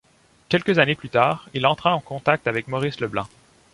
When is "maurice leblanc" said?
2.67-3.27